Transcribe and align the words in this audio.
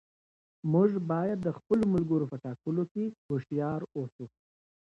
موږ 0.71 0.89
باید 1.11 1.37
د 1.43 1.47
خپلو 1.57 1.83
ملګرو 1.93 2.29
په 2.31 2.37
ټاکلو 2.43 2.83
کې 2.93 3.03
هوښیار 3.27 3.81
اوسو. 3.97 4.25